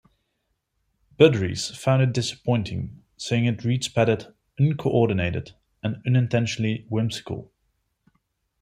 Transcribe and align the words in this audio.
Budrys 1.19 1.77
found 1.77 2.01
it 2.01 2.11
disappointing, 2.11 3.03
saying 3.17 3.45
It 3.45 3.63
reads 3.63 3.87
padded, 3.87 4.33
uncoordinated, 4.57 5.51
and 5.83 5.97
unintentionally 6.07 6.87
whimsical. 6.89 7.51